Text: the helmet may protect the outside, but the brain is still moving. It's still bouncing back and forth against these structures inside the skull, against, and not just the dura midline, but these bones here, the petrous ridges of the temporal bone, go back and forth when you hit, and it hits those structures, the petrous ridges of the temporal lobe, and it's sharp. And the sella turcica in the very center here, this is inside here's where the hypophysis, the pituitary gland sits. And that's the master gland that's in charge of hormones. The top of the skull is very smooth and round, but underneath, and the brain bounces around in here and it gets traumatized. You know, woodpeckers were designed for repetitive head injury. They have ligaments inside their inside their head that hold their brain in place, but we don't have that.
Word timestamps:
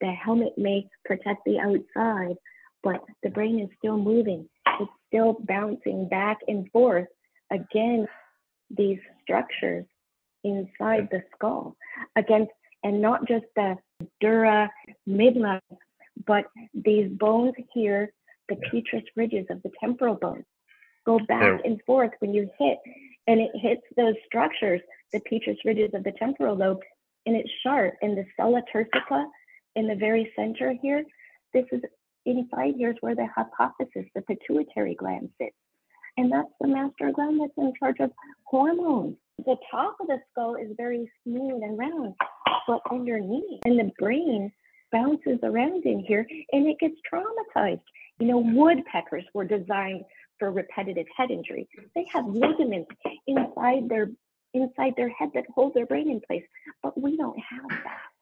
the 0.00 0.12
helmet 0.12 0.52
may 0.56 0.88
protect 1.04 1.44
the 1.44 1.58
outside, 1.58 2.36
but 2.82 3.04
the 3.22 3.30
brain 3.30 3.60
is 3.60 3.68
still 3.78 3.96
moving. 3.96 4.48
It's 4.80 4.90
still 5.08 5.36
bouncing 5.40 6.08
back 6.08 6.38
and 6.48 6.70
forth 6.70 7.08
against 7.50 8.10
these 8.70 8.98
structures 9.22 9.84
inside 10.44 11.08
the 11.10 11.22
skull, 11.34 11.76
against, 12.16 12.52
and 12.82 13.00
not 13.00 13.26
just 13.26 13.46
the 13.54 13.76
dura 14.20 14.70
midline, 15.08 15.60
but 16.26 16.46
these 16.74 17.10
bones 17.10 17.54
here, 17.72 18.12
the 18.48 18.56
petrous 18.70 19.04
ridges 19.16 19.46
of 19.50 19.62
the 19.62 19.70
temporal 19.80 20.14
bone, 20.14 20.44
go 21.04 21.18
back 21.26 21.60
and 21.64 21.80
forth 21.86 22.10
when 22.20 22.34
you 22.34 22.48
hit, 22.58 22.78
and 23.26 23.40
it 23.40 23.50
hits 23.54 23.82
those 23.96 24.14
structures, 24.26 24.80
the 25.12 25.20
petrous 25.20 25.58
ridges 25.64 25.90
of 25.94 26.04
the 26.04 26.12
temporal 26.12 26.56
lobe, 26.56 26.80
and 27.26 27.36
it's 27.36 27.50
sharp. 27.62 27.94
And 28.02 28.16
the 28.16 28.24
sella 28.36 28.62
turcica 28.72 29.26
in 29.76 29.86
the 29.86 29.94
very 29.94 30.32
center 30.34 30.74
here, 30.82 31.04
this 31.54 31.64
is 31.70 31.82
inside 32.24 32.74
here's 32.76 32.96
where 33.00 33.14
the 33.14 33.28
hypophysis, 33.36 34.10
the 34.14 34.22
pituitary 34.22 34.94
gland 34.94 35.30
sits. 35.40 35.54
And 36.16 36.32
that's 36.32 36.48
the 36.60 36.68
master 36.68 37.12
gland 37.12 37.40
that's 37.40 37.52
in 37.58 37.72
charge 37.78 38.00
of 38.00 38.10
hormones. 38.44 39.16
The 39.38 39.56
top 39.70 39.96
of 40.00 40.06
the 40.06 40.18
skull 40.32 40.56
is 40.56 40.72
very 40.76 41.10
smooth 41.22 41.62
and 41.62 41.78
round, 41.78 42.14
but 42.66 42.80
underneath, 42.90 43.60
and 43.66 43.78
the 43.78 43.92
brain 43.98 44.50
bounces 44.90 45.38
around 45.42 45.84
in 45.84 46.00
here 46.00 46.26
and 46.52 46.66
it 46.66 46.78
gets 46.80 46.94
traumatized. 47.12 47.82
You 48.18 48.28
know, 48.28 48.38
woodpeckers 48.38 49.24
were 49.34 49.44
designed 49.44 50.04
for 50.38 50.50
repetitive 50.50 51.06
head 51.14 51.30
injury. 51.30 51.68
They 51.94 52.06
have 52.12 52.26
ligaments 52.26 52.90
inside 53.26 53.88
their 53.88 54.08
inside 54.54 54.94
their 54.96 55.10
head 55.10 55.28
that 55.34 55.44
hold 55.54 55.74
their 55.74 55.84
brain 55.84 56.10
in 56.10 56.20
place, 56.26 56.44
but 56.82 56.98
we 56.98 57.16
don't 57.18 57.38
have 57.38 57.68
that. 57.68 58.15